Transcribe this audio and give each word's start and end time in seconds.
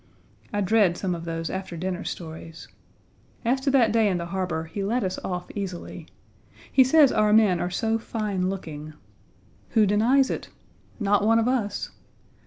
I 0.51 0.61
dread 0.61 0.97
some 0.97 1.13
of 1.13 1.25
those 1.25 1.51
after 1.51 1.77
dinner 1.77 2.03
stories. 2.03 2.67
As 3.45 3.61
to 3.61 3.69
Page 3.71 3.81
61 3.81 3.81
that 3.81 3.91
day 3.91 4.07
in 4.07 4.17
the 4.17 4.25
harbor, 4.25 4.63
he 4.63 4.83
let 4.83 5.03
us 5.03 5.19
off 5.23 5.51
easily. 5.53 6.07
He 6.71 6.83
says 6.83 7.11
our 7.11 7.31
men 7.31 7.59
are 7.59 7.69
so 7.69 7.99
fine 7.99 8.49
looking. 8.49 8.93
Who 9.77 9.85
denies 9.85 10.31
it? 10.31 10.49
Not 10.99 11.23
one 11.23 11.37
of 11.37 11.47
us. 11.47 11.91